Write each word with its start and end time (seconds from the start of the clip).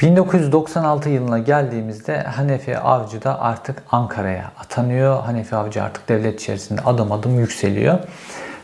1996 0.00 1.08
yılına 1.08 1.38
geldiğimizde 1.38 2.22
Hanefi 2.22 2.78
Avcı 2.78 3.22
da 3.22 3.40
artık 3.40 3.82
Ankara'ya 3.90 4.52
atanıyor. 4.58 5.22
Hanefi 5.22 5.56
Avcı 5.56 5.82
artık 5.82 6.08
devlet 6.08 6.40
içerisinde 6.40 6.80
adım 6.80 7.12
adım 7.12 7.40
yükseliyor. 7.40 7.98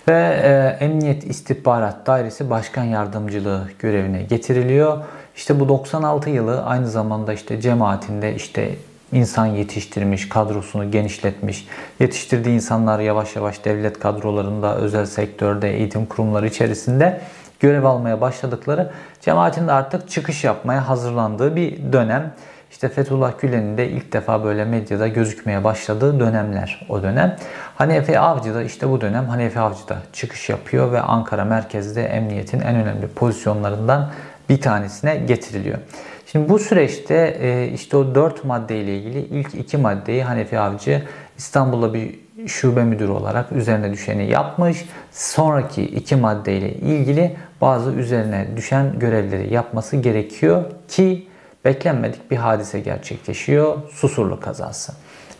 Ve 0.08 0.40
e, 0.42 0.84
Emniyet 0.84 1.24
İstihbarat 1.24 2.06
Dairesi 2.06 2.50
Başkan 2.50 2.84
Yardımcılığı 2.84 3.68
görevine 3.78 4.22
getiriliyor. 4.22 4.98
İşte 5.36 5.60
bu 5.60 5.68
96 5.68 6.30
yılı 6.30 6.62
aynı 6.64 6.88
zamanda 6.88 7.32
işte 7.32 7.60
cemaatinde 7.60 8.34
işte 8.34 8.74
insan 9.12 9.46
yetiştirmiş, 9.46 10.28
kadrosunu 10.28 10.90
genişletmiş, 10.90 11.66
yetiştirdiği 12.00 12.54
insanlar 12.54 13.00
yavaş 13.00 13.36
yavaş 13.36 13.64
devlet 13.64 13.98
kadrolarında, 13.98 14.76
özel 14.76 15.06
sektörde, 15.06 15.76
eğitim 15.76 16.06
kurumları 16.06 16.46
içerisinde 16.46 17.20
görev 17.62 17.84
almaya 17.84 18.20
başladıkları 18.20 18.90
cemaatin 19.20 19.68
de 19.68 19.72
artık 19.72 20.08
çıkış 20.08 20.44
yapmaya 20.44 20.88
hazırlandığı 20.88 21.56
bir 21.56 21.92
dönem. 21.92 22.32
İşte 22.70 22.88
Fethullah 22.88 23.32
Gülen'in 23.40 23.76
de 23.76 23.88
ilk 23.88 24.12
defa 24.12 24.44
böyle 24.44 24.64
medyada 24.64 25.08
gözükmeye 25.08 25.64
başladığı 25.64 26.20
dönemler 26.20 26.86
o 26.88 27.02
dönem. 27.02 27.36
Hanefi 27.76 28.18
Avcı 28.18 28.54
da 28.54 28.62
işte 28.62 28.90
bu 28.90 29.00
dönem 29.00 29.26
Hanefi 29.26 29.60
Avcı 29.60 29.88
da 29.88 29.96
çıkış 30.12 30.48
yapıyor 30.48 30.92
ve 30.92 31.00
Ankara 31.00 31.44
merkezde 31.44 32.04
emniyetin 32.04 32.60
en 32.60 32.76
önemli 32.76 33.08
pozisyonlarından 33.08 34.10
bir 34.48 34.60
tanesine 34.60 35.16
getiriliyor. 35.16 35.78
Şimdi 36.26 36.48
bu 36.48 36.58
süreçte 36.58 37.36
e, 37.40 37.68
işte 37.68 37.96
o 37.96 38.14
dört 38.14 38.44
madde 38.44 38.80
ilgili 38.80 39.18
ilk 39.18 39.54
iki 39.54 39.76
maddeyi 39.76 40.22
Hanefi 40.22 40.58
Avcı 40.58 41.02
İstanbul'da 41.38 41.94
bir 41.94 42.21
şube 42.46 42.84
müdürü 42.84 43.10
olarak 43.10 43.52
üzerine 43.52 43.92
düşeni 43.92 44.30
yapmış. 44.30 44.84
Sonraki 45.10 45.82
iki 45.82 46.16
maddeyle 46.16 46.72
ilgili 46.72 47.36
bazı 47.60 47.90
üzerine 47.90 48.48
düşen 48.56 48.98
görevleri 48.98 49.54
yapması 49.54 49.96
gerekiyor 49.96 50.64
ki 50.88 51.28
beklenmedik 51.64 52.30
bir 52.30 52.36
hadise 52.36 52.80
gerçekleşiyor. 52.80 53.76
Susurlu 53.90 54.40
kazası. 54.40 54.92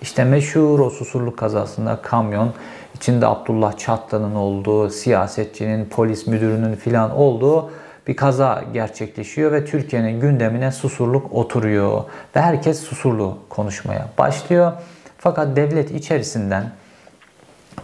İşte 0.03 0.25
meşhur 0.25 0.79
o 0.79 0.91
susurluk 0.91 1.39
kazasında 1.39 1.99
kamyon 2.03 2.53
içinde 2.95 3.27
Abdullah 3.27 3.79
Çatlı'nın 3.79 4.35
olduğu, 4.35 4.91
siyasetçinin, 4.91 5.85
polis 5.85 6.27
müdürünün 6.27 6.75
filan 6.75 7.11
olduğu 7.11 7.71
bir 8.07 8.17
kaza 8.17 8.65
gerçekleşiyor 8.73 9.53
ve 9.53 9.65
Türkiye'nin 9.65 10.21
gündemine 10.21 10.73
susurluk 10.73 11.33
oturuyor 11.33 12.05
ve 12.37 12.41
herkes 12.41 12.81
susurlu 12.81 13.39
konuşmaya 13.49 14.09
başlıyor. 14.19 14.73
Fakat 15.19 15.57
devlet 15.57 15.91
içerisinden 15.91 16.73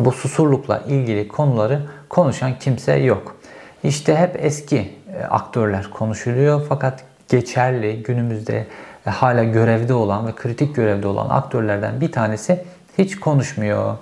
bu 0.01 0.13
susurlukla 0.13 0.83
ilgili 0.89 1.29
konuları 1.29 1.83
konuşan 2.09 2.59
kimse 2.59 2.97
yok. 2.97 3.37
İşte 3.85 4.17
hep 4.17 4.37
eski 4.39 4.95
e, 5.15 5.25
aktörler 5.25 5.91
konuşuluyor 5.91 6.67
fakat 6.69 7.05
geçerli 7.29 8.03
günümüzde 8.03 8.67
e, 9.07 9.11
hala 9.11 9.45
görevde 9.45 9.95
olan 9.95 10.27
ve 10.27 10.35
kritik 10.35 10.77
görevde 10.77 11.07
olan 11.07 11.29
aktörlerden 11.29 12.01
bir 12.01 12.13
tanesi 12.13 12.65
hiç 12.99 13.21
konuşmuyor. 13.21 13.97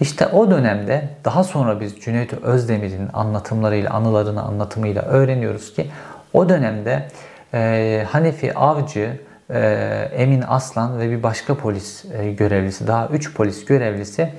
İşte 0.00 0.26
o 0.26 0.50
dönemde 0.50 1.08
daha 1.24 1.44
sonra 1.44 1.80
biz 1.80 2.00
Cüneyt 2.00 2.32
Özdemir'in 2.32 3.08
anlatımlarıyla, 3.12 3.90
anılarını 3.90 4.42
anlatımıyla 4.42 5.02
öğreniyoruz 5.02 5.74
ki 5.74 5.90
o 6.32 6.48
dönemde 6.48 7.08
e, 7.54 8.04
Hanefi 8.10 8.54
Avcı, 8.54 9.20
e, 9.50 9.58
Emin 10.12 10.44
Aslan 10.48 10.98
ve 10.98 11.10
bir 11.10 11.22
başka 11.22 11.54
polis 11.54 12.04
e, 12.04 12.32
görevlisi, 12.32 12.86
daha 12.86 13.08
3 13.08 13.34
polis 13.34 13.64
görevlisi 13.64 14.32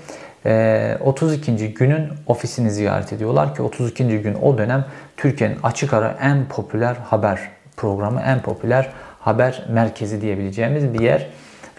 32. 0.46 1.52
Ee, 1.52 1.68
günün 1.68 2.10
ofisini 2.28 2.72
ziyaret 2.72 3.14
ediyorlar 3.14 3.56
ki 3.56 3.62
32. 3.62 4.22
gün 4.22 4.34
o 4.34 4.58
dönem 4.58 4.86
Türkiye'nin 5.18 5.58
açık 5.64 5.94
ara 5.94 6.18
en 6.22 6.46
popüler 6.46 6.96
haber 6.96 7.40
programı, 7.78 8.22
en 8.22 8.42
popüler 8.42 8.90
haber 9.20 9.66
merkezi 9.70 10.22
diyebileceğimiz 10.22 10.94
bir 10.94 11.00
yer. 11.00 11.28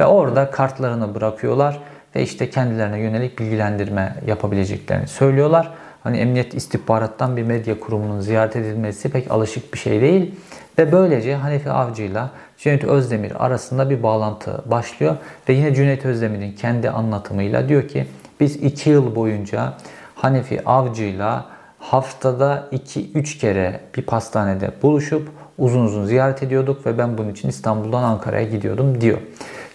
Ve 0.00 0.06
orada 0.06 0.50
kartlarını 0.50 1.14
bırakıyorlar 1.14 1.78
ve 2.16 2.22
işte 2.22 2.50
kendilerine 2.50 3.00
yönelik 3.00 3.38
bilgilendirme 3.38 4.14
yapabileceklerini 4.26 5.06
söylüyorlar. 5.06 5.70
Hani 6.02 6.18
emniyet 6.18 6.54
istihbarattan 6.54 7.36
bir 7.36 7.42
medya 7.42 7.80
kurumunun 7.80 8.20
ziyaret 8.20 8.56
edilmesi 8.56 9.10
pek 9.10 9.30
alışık 9.30 9.74
bir 9.74 9.78
şey 9.78 10.00
değil. 10.00 10.34
Ve 10.78 10.92
böylece 10.92 11.34
Hanefi 11.34 11.70
Avcı 11.70 12.02
ile 12.02 12.22
Cüneyt 12.58 12.84
Özdemir 12.84 13.44
arasında 13.44 13.90
bir 13.90 14.02
bağlantı 14.02 14.62
başlıyor. 14.70 15.16
Ve 15.48 15.52
yine 15.52 15.74
Cüneyt 15.74 16.04
Özdemir'in 16.04 16.52
kendi 16.52 16.90
anlatımıyla 16.90 17.68
diyor 17.68 17.88
ki 17.88 18.06
biz 18.40 18.56
iki 18.56 18.90
yıl 18.90 19.14
boyunca 19.14 19.74
Hanefi 20.14 20.64
Avcı'yla 20.64 21.46
haftada 21.78 22.68
2-3 22.72 23.38
kere 23.38 23.80
bir 23.96 24.02
pastanede 24.02 24.70
buluşup 24.82 25.28
uzun 25.58 25.84
uzun 25.84 26.04
ziyaret 26.04 26.42
ediyorduk 26.42 26.86
ve 26.86 26.98
ben 26.98 27.18
bunun 27.18 27.30
için 27.30 27.48
İstanbul'dan 27.48 28.02
Ankara'ya 28.02 28.48
gidiyordum 28.48 29.00
diyor. 29.00 29.18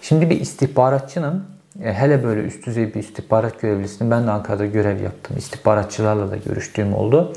Şimdi 0.02 0.30
bir 0.30 0.40
istihbaratçının 0.40 1.44
e, 1.82 1.92
hele 1.92 2.24
böyle 2.24 2.40
üst 2.40 2.66
düzey 2.66 2.94
bir 2.94 3.00
istihbarat 3.00 3.60
görevlisinin 3.60 4.10
ben 4.10 4.26
de 4.26 4.30
Ankara'da 4.30 4.66
görev 4.66 5.02
yaptım. 5.02 5.36
İstihbaratçılarla 5.38 6.30
da 6.30 6.36
görüştüğüm 6.36 6.94
oldu. 6.94 7.32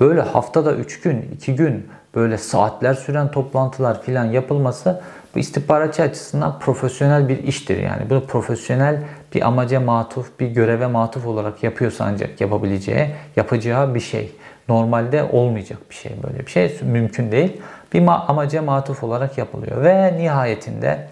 Böyle 0.00 0.20
haftada 0.20 0.74
3 0.74 1.00
gün, 1.00 1.30
2 1.36 1.54
gün 1.54 1.86
böyle 2.14 2.38
saatler 2.38 2.94
süren 2.94 3.30
toplantılar 3.30 4.02
filan 4.02 4.24
yapılması 4.24 5.00
bu 5.34 5.38
istihbaratçı 5.38 6.02
açısından 6.02 6.58
profesyonel 6.58 7.28
bir 7.28 7.38
iştir. 7.38 7.82
Yani 7.82 8.10
bunu 8.10 8.26
profesyonel 8.26 9.02
bir 9.34 9.46
amaca 9.46 9.80
matuf, 9.80 10.40
bir 10.40 10.46
göreve 10.46 10.86
matuf 10.86 11.26
olarak 11.26 11.62
yapıyorsa 11.62 12.04
ancak 12.04 12.40
yapabileceği, 12.40 13.06
yapacağı 13.36 13.94
bir 13.94 14.00
şey. 14.00 14.32
Normalde 14.68 15.24
olmayacak 15.24 15.78
bir 15.90 15.94
şey 15.94 16.12
böyle 16.22 16.46
bir 16.46 16.50
şey 16.50 16.78
mümkün 16.82 17.32
değil. 17.32 17.60
Bir 17.92 18.06
amaca 18.06 18.62
matuf 18.62 19.04
olarak 19.04 19.38
yapılıyor 19.38 19.84
ve 19.84 20.18
nihayetinde 20.18 21.08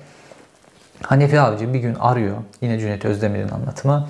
Hanefi 1.02 1.40
Avcı 1.40 1.74
bir 1.74 1.78
gün 1.78 1.94
arıyor. 1.94 2.36
Yine 2.60 2.78
Cüneyt 2.78 3.04
Özdemir'in 3.04 3.48
anlatımı. 3.48 4.08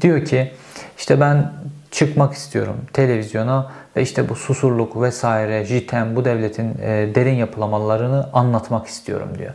Diyor 0.00 0.24
ki 0.24 0.52
işte 0.98 1.20
ben 1.20 1.52
çıkmak 1.98 2.34
istiyorum 2.34 2.76
televizyona 2.92 3.72
ve 3.96 4.02
işte 4.02 4.28
bu 4.28 4.34
susurluk 4.34 5.02
vesaire, 5.02 5.64
JITEM 5.64 6.16
bu 6.16 6.24
devletin 6.24 6.74
e, 6.82 7.14
derin 7.14 7.34
yapılamalarını 7.34 8.28
anlatmak 8.32 8.86
istiyorum 8.86 9.28
diyor. 9.38 9.54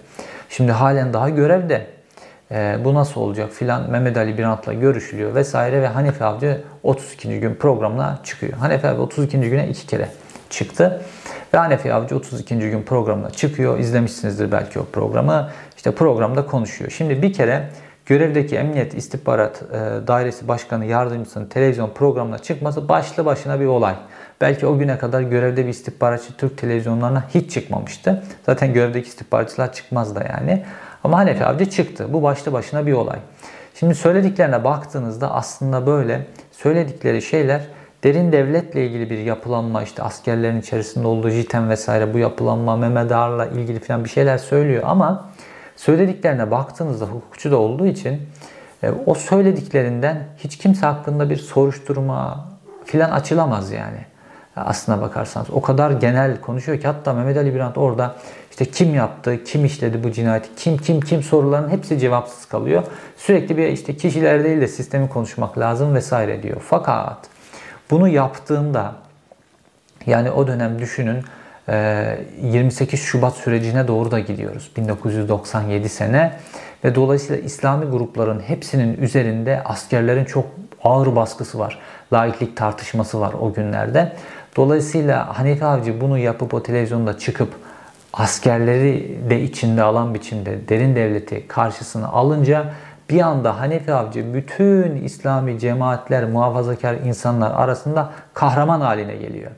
Şimdi 0.49 0.71
halen 0.71 1.13
daha 1.13 1.29
görevde. 1.29 1.87
E, 2.51 2.77
bu 2.83 2.93
nasıl 2.93 3.21
olacak 3.21 3.51
filan 3.51 3.91
Mehmet 3.91 4.17
Ali 4.17 4.37
Birant'la 4.37 4.73
görüşülüyor 4.73 5.35
vesaire 5.35 5.81
ve 5.81 5.87
Hanefi 5.87 6.23
Avcı 6.23 6.61
32. 6.83 7.39
gün 7.39 7.55
programına 7.55 8.19
çıkıyor. 8.23 8.53
Hanefi 8.53 8.87
Avcı 8.87 9.01
32. 9.01 9.39
güne 9.39 9.67
iki 9.67 9.87
kere 9.87 10.09
çıktı. 10.49 11.01
Ve 11.53 11.57
Hanefi 11.57 11.93
Avcı 11.93 12.15
32. 12.15 12.55
gün 12.55 12.83
programına 12.83 13.29
çıkıyor. 13.29 13.79
İzlemişsinizdir 13.79 14.51
belki 14.51 14.79
o 14.79 14.85
programı. 14.85 15.49
İşte 15.77 15.91
programda 15.91 16.45
konuşuyor. 16.45 16.91
Şimdi 16.91 17.21
bir 17.21 17.33
kere 17.33 17.69
görevdeki 18.05 18.55
Emniyet 18.55 18.93
İstihbarat 18.93 19.61
e, 19.61 20.07
Dairesi 20.07 20.47
Başkanı 20.47 20.85
Yardımcısının 20.85 21.45
televizyon 21.45 21.89
programına 21.89 22.37
çıkması 22.37 22.89
başlı 22.89 23.25
başına 23.25 23.59
bir 23.59 23.65
olay. 23.65 23.95
Belki 24.41 24.67
o 24.67 24.77
güne 24.77 24.97
kadar 24.97 25.21
görevde 25.21 25.65
bir 25.65 25.69
istihbaratçı 25.69 26.37
Türk 26.37 26.57
televizyonlarına 26.57 27.23
hiç 27.33 27.51
çıkmamıştı. 27.51 28.23
Zaten 28.45 28.73
görevdeki 28.73 29.07
istihbaratçılar 29.07 29.73
çıkmaz 29.73 30.15
da 30.15 30.23
yani. 30.23 30.63
Ama 31.03 31.17
Hanefi 31.17 31.45
Avcı 31.45 31.65
çıktı. 31.65 32.07
Bu 32.13 32.23
başlı 32.23 32.53
başına 32.53 32.85
bir 32.85 32.93
olay. 32.93 33.19
Şimdi 33.75 33.95
söylediklerine 33.95 34.63
baktığınızda 34.63 35.31
aslında 35.31 35.87
böyle 35.87 36.25
söyledikleri 36.51 37.21
şeyler 37.21 37.61
derin 38.03 38.31
devletle 38.31 38.85
ilgili 38.85 39.09
bir 39.09 39.17
yapılanma 39.17 39.83
işte 39.83 40.03
askerlerin 40.03 40.61
içerisinde 40.61 41.07
olduğu 41.07 41.29
JITEM 41.29 41.69
vesaire 41.69 42.13
bu 42.13 42.17
yapılanma 42.17 42.77
Mehmet 42.77 43.11
Ağar'la 43.11 43.45
ilgili 43.45 43.79
falan 43.79 44.03
bir 44.03 44.09
şeyler 44.09 44.37
söylüyor 44.37 44.83
ama 44.85 45.29
söylediklerine 45.75 46.51
baktığınızda 46.51 47.05
hukukçu 47.05 47.51
da 47.51 47.57
olduğu 47.57 47.87
için 47.87 48.21
e, 48.83 48.89
o 49.05 49.13
söylediklerinden 49.13 50.23
hiç 50.37 50.57
kimse 50.57 50.85
hakkında 50.85 51.29
bir 51.29 51.37
soruşturma 51.37 52.49
filan 52.85 53.11
açılamaz 53.11 53.71
yani. 53.71 54.05
Aslına 54.55 55.01
bakarsanız 55.01 55.49
o 55.49 55.61
kadar 55.61 55.91
genel 55.91 56.41
konuşuyor 56.41 56.79
ki 56.79 56.87
hatta 56.87 57.13
Mehmet 57.13 57.37
Ali 57.37 57.55
Birant 57.55 57.77
orada 57.77 58.15
işte 58.51 58.65
kim 58.65 58.95
yaptı, 58.95 59.43
kim 59.43 59.65
işledi 59.65 60.03
bu 60.03 60.11
cinayeti, 60.11 60.49
kim 60.57 60.77
kim 60.77 61.01
kim 61.01 61.23
soruların 61.23 61.69
hepsi 61.69 61.99
cevapsız 61.99 62.45
kalıyor. 62.45 62.83
Sürekli 63.17 63.57
bir 63.57 63.67
işte 63.67 63.97
kişiler 63.97 64.43
değil 64.43 64.61
de 64.61 64.67
sistemi 64.67 65.09
konuşmak 65.09 65.57
lazım 65.57 65.95
vesaire 65.95 66.43
diyor. 66.43 66.61
Fakat 66.69 67.17
bunu 67.91 68.07
yaptığında 68.07 68.95
yani 70.05 70.31
o 70.31 70.47
dönem 70.47 70.79
düşünün 70.79 71.23
28 71.67 72.99
Şubat 72.99 73.35
sürecine 73.35 73.87
doğru 73.87 74.11
da 74.11 74.19
gidiyoruz. 74.19 74.71
1997 74.77 75.89
sene 75.89 76.33
ve 76.83 76.95
dolayısıyla 76.95 77.41
İslami 77.41 77.85
grupların 77.85 78.39
hepsinin 78.39 78.97
üzerinde 79.01 79.61
askerlerin 79.65 80.25
çok 80.25 80.45
ağır 80.83 81.15
baskısı 81.15 81.59
var. 81.59 81.79
Laiklik 82.13 82.57
tartışması 82.57 83.19
var 83.19 83.33
o 83.41 83.53
günlerde. 83.53 84.15
Dolayısıyla 84.55 85.39
Hanefi 85.39 85.65
Avcı 85.65 86.01
bunu 86.01 86.17
yapıp 86.17 86.53
o 86.53 86.63
televizyonda 86.63 87.17
çıkıp 87.17 87.49
askerleri 88.13 89.19
de 89.29 89.41
içinde 89.41 89.83
alan 89.83 90.13
biçimde 90.13 90.69
derin 90.69 90.95
devleti 90.95 91.47
karşısına 91.47 92.07
alınca 92.07 92.65
bir 93.09 93.21
anda 93.21 93.59
Hanefi 93.59 93.93
Avcı 93.93 94.33
bütün 94.33 94.95
İslami 94.95 95.59
cemaatler, 95.59 96.25
muhafazakar 96.25 96.93
insanlar 96.93 97.51
arasında 97.51 98.09
kahraman 98.33 98.81
haline 98.81 99.15
geliyor. 99.15 99.51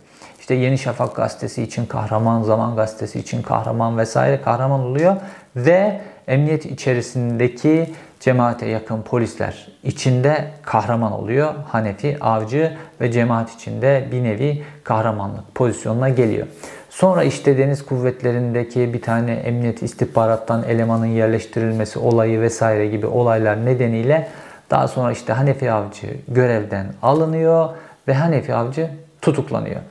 İşte 0.46 0.56
Yeni 0.56 0.78
Şafak 0.78 1.16
gazetesi 1.16 1.64
için 1.64 1.86
kahraman, 1.86 2.44
Zaman 2.44 2.76
gazetesi 2.76 3.20
için 3.20 3.42
kahraman 3.42 3.98
vesaire 3.98 4.42
kahraman 4.42 4.80
oluyor 4.80 5.16
ve 5.56 6.02
emniyet 6.28 6.66
içerisindeki 6.66 7.94
cemaate 8.20 8.66
yakın 8.66 9.02
polisler 9.02 9.68
içinde 9.84 10.52
kahraman 10.64 11.12
oluyor. 11.12 11.54
Hanefi, 11.68 12.18
avcı 12.22 12.78
ve 13.02 13.12
cemaat 13.12 13.52
içinde 13.52 14.08
bir 14.12 14.24
nevi 14.24 14.64
kahramanlık 14.84 15.56
pozisyonuna 15.56 16.10
geliyor. 16.10 16.48
Sonra 16.90 17.24
işte 17.24 17.58
deniz 17.58 17.86
kuvvetlerindeki 17.86 18.94
bir 18.94 19.02
tane 19.02 19.34
emniyet 19.34 19.84
istihbarattan 19.84 20.64
elemanın 20.64 21.06
yerleştirilmesi 21.06 22.00
olayı 22.00 22.42
vesaire 22.42 22.88
gibi 22.88 23.06
olaylar 23.06 23.66
nedeniyle 23.66 24.28
daha 24.70 24.88
sonra 24.88 25.12
işte 25.12 25.34
Hanefi 25.34 25.72
Avcı 25.72 26.08
görevden 26.28 26.86
alınıyor 27.02 27.70
ve 28.08 28.14
Hanefi 28.14 28.54
Avcı 28.54 28.90
tutuklanıyor. 29.22 29.82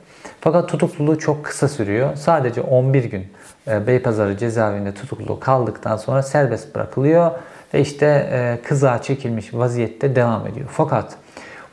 Fakat 0.44 0.68
tutukluluğu 0.68 1.18
çok 1.18 1.44
kısa 1.44 1.68
sürüyor. 1.68 2.16
Sadece 2.16 2.60
11 2.60 3.04
gün 3.04 3.26
e, 3.68 3.86
Beypazarı 3.86 4.36
cezaevinde 4.36 4.94
tutuklu 4.94 5.40
kaldıktan 5.40 5.96
sonra 5.96 6.22
serbest 6.22 6.74
bırakılıyor 6.74 7.30
ve 7.74 7.80
işte 7.80 8.06
e, 8.32 8.58
kızağa 8.68 9.02
çekilmiş 9.02 9.54
vaziyette 9.54 10.16
devam 10.16 10.46
ediyor. 10.46 10.68
Fakat 10.72 11.16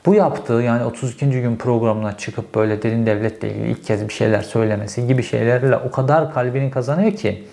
bu 0.05 0.15
yaptığı 0.15 0.53
yani 0.53 0.85
32. 0.85 1.29
gün 1.29 1.55
programına 1.55 2.17
çıkıp 2.17 2.55
böyle 2.55 2.83
derin 2.83 3.05
devletle 3.05 3.51
ilgili 3.51 3.71
ilk 3.71 3.83
kez 3.83 4.07
bir 4.07 4.13
şeyler 4.13 4.41
söylemesi 4.41 5.07
gibi 5.07 5.23
şeylerle 5.23 5.77
o 5.77 5.91
kadar 5.91 6.33
kalbini 6.33 6.71
kazanıyor 6.71 7.11
ki 7.11 7.43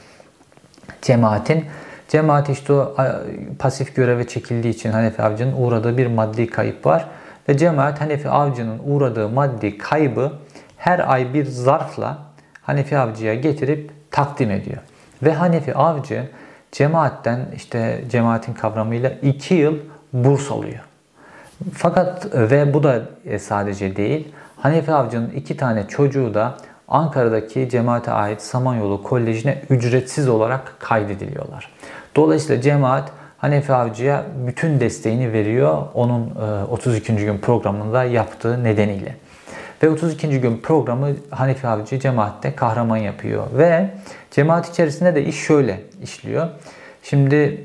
cemaatin 1.02 1.64
Cemaat 2.08 2.48
işte 2.48 2.72
o 2.72 2.96
pasif 3.58 3.96
göreve 3.96 4.28
çekildiği 4.28 4.74
için 4.74 4.90
Hanefi 4.90 5.22
Avcı'nın 5.22 5.54
uğradığı 5.56 5.98
bir 5.98 6.06
maddi 6.06 6.46
kayıp 6.46 6.86
var. 6.86 7.06
Ve 7.48 7.58
cemaat 7.58 8.00
Hanefi 8.00 8.28
Avcı'nın 8.28 8.80
uğradığı 8.86 9.28
maddi 9.28 9.78
kaybı 9.78 10.32
her 10.78 11.12
ay 11.12 11.34
bir 11.34 11.44
zarfla 11.44 12.18
Hanefi 12.62 12.98
Avcı'ya 12.98 13.34
getirip 13.34 13.90
takdim 14.10 14.50
ediyor. 14.50 14.78
Ve 15.22 15.32
Hanefi 15.32 15.74
Avcı 15.74 16.28
cemaatten 16.72 17.40
işte 17.56 18.04
cemaatin 18.10 18.52
kavramıyla 18.52 19.10
2 19.10 19.54
yıl 19.54 19.78
burs 20.12 20.50
alıyor. 20.50 20.80
Fakat 21.72 22.26
ve 22.34 22.74
bu 22.74 22.82
da 22.82 23.02
e, 23.24 23.38
sadece 23.38 23.96
değil. 23.96 24.28
Hanefi 24.56 24.92
Avcı'nın 24.92 25.30
iki 25.30 25.56
tane 25.56 25.88
çocuğu 25.88 26.34
da 26.34 26.54
Ankara'daki 26.88 27.68
cemaate 27.68 28.10
ait 28.12 28.42
Samanyolu 28.42 29.02
Koleji'ne 29.02 29.62
ücretsiz 29.70 30.28
olarak 30.28 30.76
kaydediliyorlar. 30.80 31.68
Dolayısıyla 32.16 32.62
cemaat 32.62 33.12
Hanefi 33.38 33.72
Avcı'ya 33.72 34.24
bütün 34.46 34.80
desteğini 34.80 35.32
veriyor 35.32 35.82
onun 35.94 36.32
32. 36.70 37.12
E, 37.12 37.16
gün 37.16 37.38
programında 37.38 38.04
yaptığı 38.04 38.64
nedeniyle. 38.64 39.16
Ve 39.82 39.90
32. 39.90 40.40
gün 40.40 40.56
programı 40.56 41.08
Hanefi 41.30 41.66
Avcı 41.66 41.98
cemaatte 41.98 42.54
kahraman 42.54 42.96
yapıyor. 42.96 43.46
Ve 43.52 43.90
cemaat 44.30 44.68
içerisinde 44.68 45.14
de 45.14 45.24
iş 45.24 45.36
şöyle 45.36 45.80
işliyor. 46.02 46.48
Şimdi 47.02 47.64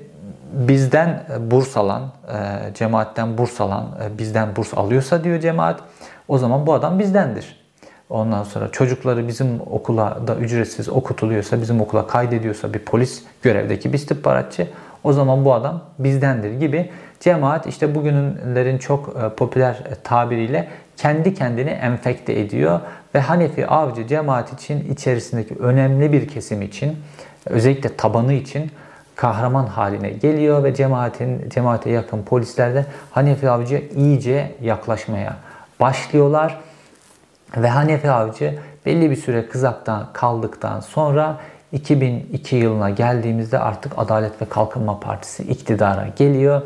bizden 0.54 1.24
burs 1.39 1.77
alan, 1.77 2.01
e, 2.01 2.74
cemaatten 2.74 3.38
burs 3.38 3.62
alan, 3.62 3.86
e, 4.04 4.18
bizden 4.18 4.56
burs 4.56 4.74
alıyorsa 4.74 5.24
diyor 5.24 5.39
cemaat, 5.39 5.80
o 6.27 6.38
zaman 6.38 6.68
bu 6.68 6.74
adam 6.74 7.00
bizdendir. 7.00 7.63
Ondan 8.10 8.44
sonra 8.44 8.71
çocukları 8.71 9.27
bizim 9.27 9.59
okula 9.71 10.27
da 10.27 10.36
ücretsiz 10.36 10.89
okutuluyorsa, 10.89 11.62
bizim 11.62 11.81
okula 11.81 12.07
kaydediyorsa 12.07 12.74
bir 12.74 12.80
polis 12.80 13.24
görevdeki 13.42 13.94
bir 13.94 13.98
istihbaratçı, 13.98 14.68
o 15.04 15.13
zaman 15.13 15.45
bu 15.45 15.54
adam 15.54 15.81
bizdendir 16.00 16.51
gibi 16.51 16.89
cemaat 17.19 17.68
işte 17.68 17.95
bugünlerin 17.95 18.77
çok 18.77 19.09
e, 19.09 19.30
popüler 19.30 19.77
tabiriyle 20.04 20.68
kendi 20.98 21.34
kendini 21.34 21.69
enfekte 21.69 22.40
ediyor 22.40 22.80
ve 23.16 23.19
Hanefi 23.19 23.68
avcı 23.68 24.07
cemaat 24.07 24.54
için 24.54 24.94
içerisindeki 24.94 25.56
önemli 25.56 26.13
bir 26.13 26.28
kesim 26.28 26.62
için 26.62 26.98
özellikle 27.45 27.98
tabanı 27.98 28.34
için 28.34 28.72
kahraman 29.16 29.66
haline 29.66 30.10
geliyor 30.10 30.63
ve 30.63 30.75
cemaatin 30.75 31.50
cemaate 31.50 31.90
yakın 31.90 32.24
polisler 32.24 32.75
de 32.75 32.86
Hanefi 33.12 33.50
avcıya 33.50 33.81
iyice 33.95 34.51
yaklaşmaya 34.62 35.36
başlıyorlar. 35.80 36.60
Ve 37.57 37.69
Hanefi 37.69 38.12
avcı 38.12 38.60
belli 38.86 39.12
bir 39.12 39.16
süre 39.16 39.48
kızaktan 39.48 40.07
kaldıktan 40.13 40.80
sonra 40.80 41.38
2002 41.72 42.56
yılına 42.56 42.90
geldiğimizde 42.90 43.60
artık 43.60 43.94
Adalet 43.98 44.42
ve 44.42 44.45
Kalkınma 44.45 45.00
Partisi 45.00 45.44
iktidara 45.44 46.07
geliyor 46.16 46.62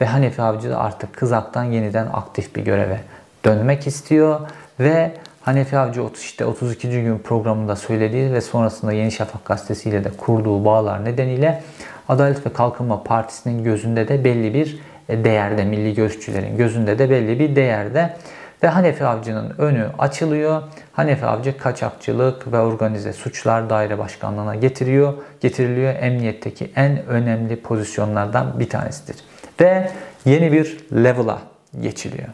ve 0.00 0.06
Hanefi 0.06 0.42
Avcı 0.42 0.70
da 0.70 0.78
artık 0.78 1.16
kızaktan 1.16 1.64
yeniden 1.64 2.06
aktif 2.12 2.56
bir 2.56 2.64
göreve 2.64 3.00
dönmek 3.44 3.86
istiyor 3.86 4.40
ve 4.80 5.12
Hanefi 5.40 5.78
Avcı 5.78 6.02
işte 6.22 6.44
32. 6.44 6.90
gün 6.90 7.18
programında 7.18 7.76
söylediği 7.76 8.32
ve 8.32 8.40
sonrasında 8.40 8.92
Yeni 8.92 9.12
Şafak 9.12 9.44
gazetesiyle 9.44 10.04
de 10.04 10.10
kurduğu 10.10 10.64
bağlar 10.64 11.04
nedeniyle 11.04 11.62
Adalet 12.08 12.46
ve 12.46 12.52
Kalkınma 12.52 13.02
Partisi'nin 13.02 13.64
gözünde 13.64 14.08
de 14.08 14.24
belli 14.24 14.54
bir 14.54 14.78
değerde, 15.08 15.64
milli 15.64 15.94
görüşçülerin 15.94 16.56
gözünde 16.56 16.98
de 16.98 17.10
belli 17.10 17.38
bir 17.38 17.56
değerde 17.56 18.16
ve 18.62 18.68
Hanefi 18.68 19.04
Avcı'nın 19.04 19.54
önü 19.58 19.86
açılıyor. 19.98 20.62
Hanefi 20.92 21.26
Avcı 21.26 21.58
kaçakçılık 21.58 22.52
ve 22.52 22.58
organize 22.58 23.12
suçlar 23.12 23.70
daire 23.70 23.98
başkanlığına 23.98 24.54
getiriyor. 24.54 25.14
Getiriliyor 25.40 25.94
emniyetteki 26.00 26.70
en 26.76 27.06
önemli 27.06 27.60
pozisyonlardan 27.60 28.60
bir 28.60 28.68
tanesidir. 28.68 29.16
Ve 29.60 29.90
yeni 30.24 30.52
bir 30.52 30.78
level'a 30.92 31.38
geçiliyor. 31.80 32.28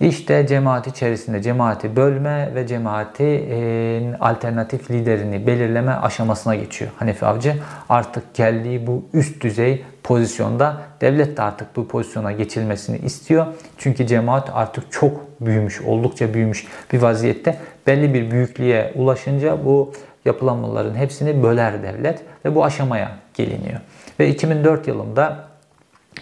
İşte 0.00 0.46
cemaat 0.46 0.86
içerisinde 0.86 1.42
cemaati 1.42 1.96
bölme 1.96 2.54
ve 2.54 2.66
cemaatin 2.66 4.12
alternatif 4.12 4.90
liderini 4.90 5.46
belirleme 5.46 5.92
aşamasına 5.92 6.54
geçiyor. 6.54 6.90
Hanefi 6.96 7.26
Avcı 7.26 7.54
artık 7.88 8.34
geldiği 8.34 8.86
bu 8.86 9.04
üst 9.12 9.42
düzey 9.42 9.84
pozisyonda 10.02 10.76
devlet 11.00 11.36
de 11.36 11.42
artık 11.42 11.76
bu 11.76 11.88
pozisyona 11.88 12.32
geçilmesini 12.32 12.98
istiyor. 12.98 13.46
Çünkü 13.78 14.06
cemaat 14.06 14.50
artık 14.52 14.92
çok 14.92 15.40
büyümüş, 15.40 15.80
oldukça 15.82 16.34
büyümüş 16.34 16.66
bir 16.92 17.02
vaziyette. 17.02 17.58
Belli 17.86 18.14
bir 18.14 18.30
büyüklüğe 18.30 18.92
ulaşınca 18.94 19.64
bu 19.64 19.92
yapılanmaların 20.24 20.94
hepsini 20.94 21.42
böler 21.42 21.82
devlet 21.82 22.22
ve 22.44 22.54
bu 22.54 22.64
aşamaya 22.64 23.10
geliniyor. 23.34 23.80
Ve 24.20 24.28
2004 24.28 24.88
yılında 24.88 25.48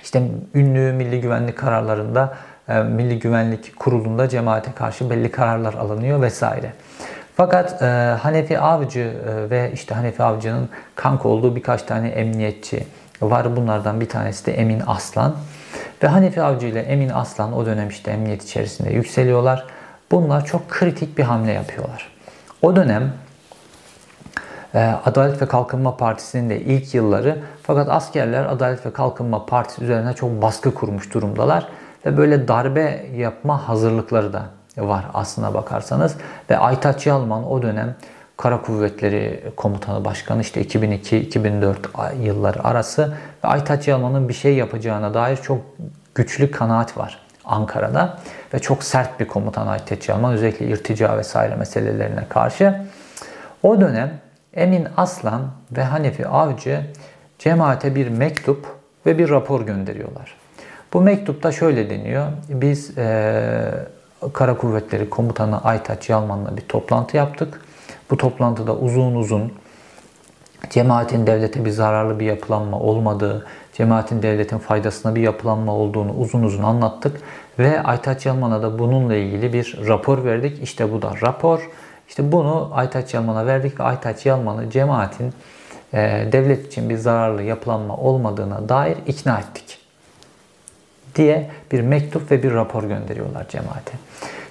işte 0.03 0.23
ünlü 0.55 0.93
milli 0.93 1.21
güvenlik 1.21 1.59
kararlarında 1.59 2.37
Milli 2.69 3.19
Güvenlik 3.19 3.77
Kurulu'nda 3.77 4.29
cemaate 4.29 4.73
karşı 4.73 5.11
belli 5.11 5.31
kararlar 5.31 5.75
alınıyor 5.75 6.23
vesaire. 6.23 6.73
Fakat 7.37 7.83
e, 7.83 7.87
Hanefi 8.23 8.59
Avcı 8.59 9.01
e, 9.01 9.51
ve 9.51 9.71
işte 9.75 9.95
Hanefi 9.95 10.23
Avcı'nın 10.23 10.69
kanka 10.95 11.29
olduğu 11.29 11.57
birkaç 11.57 11.83
tane 11.83 12.09
emniyetçi 12.09 12.87
var. 13.23 13.57
Bunlardan 13.57 14.01
bir 14.01 14.09
tanesi 14.09 14.47
de 14.47 14.53
Emin 14.53 14.83
Aslan. 14.87 15.37
Ve 16.03 16.09
Hanefi 16.09 16.43
Avcı 16.43 16.67
ile 16.67 16.81
Emin 16.81 17.09
Aslan 17.09 17.53
o 17.53 17.67
dönem 17.67 17.89
işte 17.89 18.11
emniyet 18.11 18.45
içerisinde 18.45 18.91
yükseliyorlar. 18.91 19.67
Bunlar 20.11 20.45
çok 20.45 20.69
kritik 20.69 21.19
bir 21.19 21.23
hamle 21.23 21.53
yapıyorlar. 21.53 22.11
O 22.63 22.77
dönem 22.77 23.13
e, 24.75 24.95
Adalet 25.05 25.43
ve 25.43 25.47
Kalkınma 25.47 25.97
Partisi'nin 25.97 26.51
de 26.51 26.61
ilk 26.61 26.95
yılları 26.95 27.39
fakat 27.63 27.89
askerler 27.89 28.45
Adalet 28.45 28.87
ve 28.87 28.93
Kalkınma 28.93 29.47
Partisi 29.47 29.85
üzerine 29.85 30.13
çok 30.13 30.43
baskı 30.43 30.75
kurmuş 30.75 31.15
durumdalar 31.15 31.69
ve 32.07 32.17
böyle 32.17 32.49
darbe 32.49 33.07
yapma 33.17 33.69
hazırlıkları 33.69 34.33
da 34.33 34.43
var 34.79 35.05
aslına 35.15 35.55
bakarsanız. 35.55 36.17
Ve 36.51 36.59
Aytaç 36.59 37.07
Yalman 37.07 37.51
o 37.51 37.63
dönem 37.63 37.95
Kara 38.37 38.63
Kuvvetleri 38.63 39.45
Komutanı 39.57 40.05
Başkanı 40.05 40.41
işte 40.41 40.63
2002-2004 40.63 41.77
yılları 42.23 42.65
arası 42.65 43.15
ve 43.45 43.49
Aytaç 43.49 43.89
Yalman'ın 43.89 44.29
bir 44.29 44.35
şey 44.35 44.55
yapacağına 44.55 45.15
dair 45.15 45.37
çok 45.37 45.59
güçlü 46.15 46.51
kanaat 46.51 46.99
var 46.99 47.19
Ankara'da 47.45 48.19
ve 48.55 48.59
çok 48.59 48.83
sert 48.83 49.21
bir 49.21 49.29
komutan 49.29 49.67
Aytaç 49.67 50.09
Yalman 50.09 50.33
özellikle 50.33 50.67
irtica 50.67 51.19
vesaire 51.19 51.55
meselelerine 51.55 52.25
karşı. 52.29 52.81
O 53.63 53.81
dönem 53.81 54.21
Emin 54.55 54.89
Aslan 54.97 55.43
ve 55.73 55.85
Hanefi 55.85 56.27
Avcı 56.27 56.81
cemaate 57.39 57.95
bir 57.95 58.09
mektup 58.09 58.67
ve 59.07 59.19
bir 59.19 59.31
rapor 59.31 59.67
gönderiyorlar. 59.67 60.46
Bu 60.93 61.01
mektupta 61.01 61.53
şöyle 61.53 61.91
deniyor. 61.91 62.27
Biz 62.49 62.99
e, 62.99 63.75
Kara 64.33 64.57
Kuvvetleri 64.57 65.11
Komutanı 65.11 65.65
Aytaç 65.65 66.09
Yalman'la 66.09 66.57
bir 66.57 66.63
toplantı 66.63 67.17
yaptık. 67.17 67.61
Bu 68.11 68.17
toplantıda 68.17 68.77
uzun 68.77 69.15
uzun 69.15 69.53
cemaatin 70.71 71.27
devlete 71.27 71.65
bir 71.65 71.71
zararlı 71.71 72.21
bir 72.21 72.25
yapılanma 72.27 72.81
olmadığı, 72.81 73.47
cemaatin 73.73 74.23
devletin 74.23 74.59
faydasına 74.59 75.15
bir 75.15 75.21
yapılanma 75.21 75.75
olduğunu 75.75 76.13
uzun 76.13 76.43
uzun 76.43 76.63
anlattık. 76.63 77.21
Ve 77.59 77.83
Aytaç 77.83 78.27
Yalman'a 78.27 78.63
da 78.63 78.79
bununla 78.79 79.15
ilgili 79.15 79.53
bir 79.53 79.79
rapor 79.87 80.25
verdik. 80.25 80.63
İşte 80.63 80.93
bu 80.93 81.03
da 81.03 81.13
rapor. 81.23 81.71
İşte 82.09 82.33
bunu 82.33 82.71
Aytaç 82.75 83.15
Yalman'a 83.15 83.47
verdik 83.47 83.81
ve 83.81 83.85
Aytaç 83.85 84.27
Yalman'ı 84.27 84.71
cemaatin 84.71 85.33
e, 85.93 86.29
devlet 86.33 86.67
için 86.67 86.91
bir 86.91 86.97
zararlı 86.97 87.43
yapılanma 87.43 87.97
olmadığına 87.97 88.69
dair 88.69 88.97
ikna 89.07 89.39
ettik. 89.39 89.76
Diye 91.17 91.51
bir 91.73 91.81
mektup 91.81 92.31
ve 92.31 92.43
bir 92.43 92.53
rapor 92.53 92.85
gönderiyorlar 92.85 93.49
cemaate. 93.49 93.93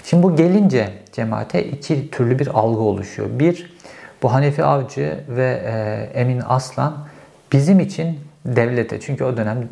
Şimdi 0.04 0.24
bu 0.24 0.36
gelince 0.36 0.90
cemaate 1.12 1.64
iki 1.64 2.12
türlü 2.12 2.40
bir 2.40 2.48
algı 2.48 2.82
oluşuyor. 2.82 3.30
Bir, 3.32 3.76
bu 4.24 4.34
Hanefi 4.34 4.64
Avcı 4.64 5.20
ve 5.30 5.62
e, 5.66 6.20
Emin 6.20 6.42
Aslan 6.48 6.98
bizim 7.52 7.80
için 7.80 8.20
devlete, 8.46 9.00
çünkü 9.00 9.24
o 9.24 9.38
dönem 9.38 9.70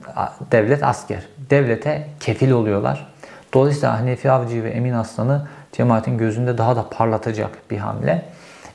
devlet 0.52 0.84
asker, 0.84 1.24
devlete 1.50 2.08
kefil 2.20 2.52
oluyorlar. 2.52 3.14
Dolayısıyla 3.54 4.00
Hanefi 4.00 4.32
Avcı 4.32 4.64
ve 4.64 4.70
Emin 4.70 4.94
Aslan'ı 4.94 5.48
cemaatin 5.72 6.18
gözünde 6.18 6.58
daha 6.58 6.76
da 6.76 6.90
parlatacak 6.90 7.72
bir 7.72 7.78
hamle. 7.78 8.26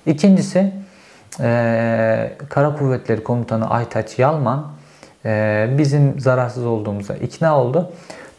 İkincisi, 0.07 0.73
e, 1.41 2.33
Kara 2.49 2.77
Kuvvetleri 2.77 3.25
Komutanı 3.25 3.71
Aytaç 3.71 4.19
Yalman 4.19 4.78
bizim 5.79 6.21
zararsız 6.21 6.67
olduğumuza 6.67 7.15
ikna 7.15 7.61
oldu. 7.61 7.93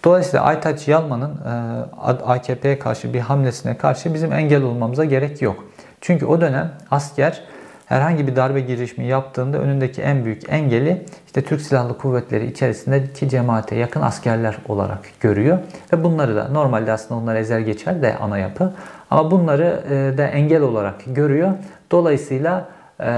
Dolayısıyla 0.04 0.46
Aytaç 0.46 0.88
Yalman'ın 0.88 1.32
e, 1.32 2.12
AKP'ye 2.26 2.80
karşı 2.80 3.14
bir 3.14 3.20
hamlesine 3.20 3.78
karşı 3.78 4.14
bizim 4.14 4.34
engel 4.34 4.64
olmamıza 4.64 5.06
gerek 5.06 5.42
yok. 5.42 5.64
Çünkü 6.02 6.26
o 6.26 6.42
dönem 6.42 6.72
asker 6.92 7.44
herhangi 7.86 8.28
bir 8.28 8.36
darbe 8.36 8.60
girişimi 8.60 9.08
yaptığında 9.08 9.58
önündeki 9.58 10.02
en 10.02 10.26
büyük 10.26 10.50
engeli 10.50 11.06
işte 11.26 11.42
Türk 11.42 11.62
Silahlı 11.62 11.98
Kuvvetleri 11.98 12.46
içerisindeki 12.46 13.30
cemaate 13.30 13.76
yakın 13.76 14.02
askerler 14.02 14.58
olarak 14.68 15.00
görüyor. 15.20 15.60
Ve 15.94 16.04
bunları 16.04 16.36
da 16.36 16.48
normalde 16.48 16.92
aslında 16.92 17.22
onlar 17.22 17.36
ezer 17.36 17.60
geçer 17.60 18.02
de 18.02 18.18
ana 18.18 18.38
yapı. 18.38 18.74
Ama 19.12 19.32
bunları 19.32 19.84
e, 19.92 20.18
da 20.18 20.28
engel 20.28 20.62
olarak 20.62 20.96
görüyor. 21.08 21.52
Dolayısıyla 21.92 22.68
e, 23.02 23.12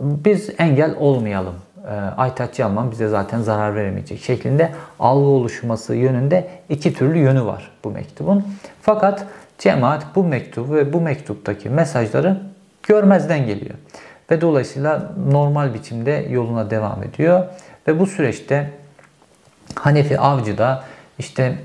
biz 0.00 0.50
engel 0.58 0.94
olmayalım 0.98 1.54
Aytaç 2.16 2.58
Yalman 2.58 2.90
bize 2.90 3.08
zaten 3.08 3.40
zarar 3.40 3.74
veremeyecek 3.74 4.20
şeklinde 4.20 4.72
algı 5.00 5.26
oluşması 5.26 5.94
yönünde 5.94 6.48
iki 6.68 6.94
türlü 6.94 7.18
yönü 7.18 7.44
var 7.44 7.70
bu 7.84 7.90
mektubun. 7.90 8.44
Fakat 8.82 9.26
cemaat 9.58 10.06
bu 10.14 10.24
mektubu 10.24 10.74
ve 10.74 10.92
bu 10.92 11.00
mektuptaki 11.00 11.70
mesajları 11.70 12.40
görmezden 12.82 13.46
geliyor. 13.46 13.74
Ve 14.30 14.40
dolayısıyla 14.40 15.12
normal 15.30 15.74
biçimde 15.74 16.26
yoluna 16.30 16.70
devam 16.70 17.02
ediyor. 17.02 17.44
Ve 17.88 17.98
bu 17.98 18.06
süreçte 18.06 18.70
Hanefi 19.74 20.18
Avcı 20.18 20.58
da 20.58 20.84
işte 21.18 21.58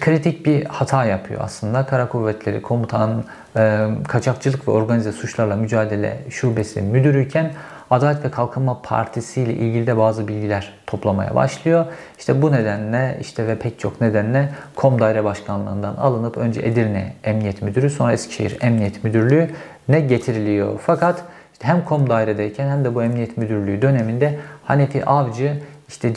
kritik 0.00 0.46
bir 0.46 0.64
hata 0.64 1.04
yapıyor 1.04 1.40
aslında. 1.44 1.86
Kara 1.86 2.08
Kuvvetleri 2.08 2.62
Komutanı 2.62 3.24
e, 3.56 3.88
Kaçakçılık 4.08 4.68
ve 4.68 4.72
Organize 4.72 5.12
Suçlarla 5.12 5.56
Mücadele 5.56 6.18
Şubesi 6.30 6.82
müdürüyken 6.82 7.52
Adalet 7.90 8.24
ve 8.24 8.30
Kalkınma 8.30 8.82
Partisi 8.82 9.42
ile 9.42 9.52
ilgili 9.52 9.86
de 9.86 9.96
bazı 9.96 10.28
bilgiler 10.28 10.72
toplamaya 10.86 11.34
başlıyor. 11.34 11.86
İşte 12.18 12.42
bu 12.42 12.52
nedenle 12.52 13.18
işte 13.20 13.46
ve 13.46 13.58
pek 13.58 13.78
çok 13.78 14.00
nedenle 14.00 14.48
Kom 14.76 15.00
Daire 15.00 15.24
Başkanlığından 15.24 15.94
alınıp 15.94 16.36
önce 16.36 16.60
Edirne 16.60 17.12
Emniyet 17.24 17.62
Müdürü 17.62 17.90
sonra 17.90 18.12
Eskişehir 18.12 18.58
Emniyet 18.60 19.04
Müdürlüğü 19.04 19.50
ne 19.88 20.00
getiriliyor. 20.00 20.80
Fakat 20.86 21.24
işte 21.52 21.66
hem 21.66 21.84
Kom 21.84 22.10
Daire'deyken 22.10 22.68
hem 22.68 22.84
de 22.84 22.94
bu 22.94 23.02
Emniyet 23.02 23.36
Müdürlüğü 23.36 23.82
döneminde 23.82 24.38
Hanefi 24.64 25.04
Avcı 25.04 25.56
işte 25.88 26.14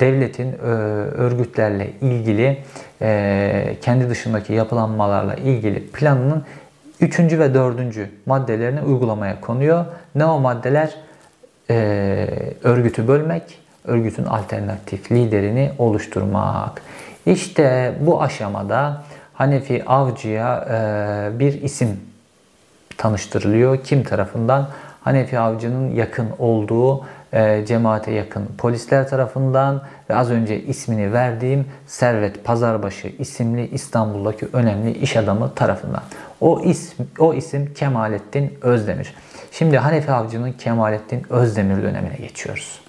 devletin 0.00 0.58
örgütlerle 1.18 1.90
ilgili 2.00 2.58
kendi 3.80 4.10
dışındaki 4.10 4.52
yapılanmalarla 4.52 5.34
ilgili 5.34 5.86
planının 5.86 6.44
üçüncü 7.00 7.38
ve 7.38 7.54
dördüncü 7.54 8.10
maddelerini 8.26 8.82
uygulamaya 8.82 9.40
konuyor. 9.40 9.84
Ne 10.14 10.24
o 10.24 10.40
maddeler? 10.40 10.94
e, 11.70 12.26
örgütü 12.62 13.08
bölmek, 13.08 13.58
örgütün 13.84 14.24
alternatif 14.24 15.12
liderini 15.12 15.72
oluşturmak. 15.78 16.82
İşte 17.26 17.94
bu 18.00 18.22
aşamada 18.22 19.02
Hanefi 19.34 19.84
Avcı'ya 19.86 20.66
e, 20.70 21.38
bir 21.38 21.62
isim 21.62 22.00
tanıştırılıyor. 22.96 23.84
Kim 23.84 24.02
tarafından? 24.02 24.68
Hanefi 25.00 25.38
Avcı'nın 25.38 25.90
yakın 25.90 26.28
olduğu 26.38 27.04
e, 27.32 27.64
cemaate 27.66 28.10
yakın 28.10 28.46
polisler 28.58 29.08
tarafından 29.08 29.82
ve 30.10 30.14
az 30.14 30.30
önce 30.30 30.62
ismini 30.62 31.12
verdiğim 31.12 31.66
Servet 31.86 32.44
Pazarbaşı 32.44 33.08
isimli 33.08 33.68
İstanbul'daki 33.68 34.48
önemli 34.52 34.98
iş 34.98 35.16
adamı 35.16 35.54
tarafından. 35.54 36.02
O 36.40 36.60
isim, 36.60 37.06
o 37.18 37.34
isim 37.34 37.74
Kemalettin 37.74 38.58
Özdemir. 38.62 39.14
Şimdi 39.52 39.78
Hanefi 39.78 40.12
Avcı'nın 40.12 40.52
Kemalettin 40.52 41.22
Özdemir 41.30 41.82
dönemine 41.82 42.16
geçiyoruz. 42.16 42.87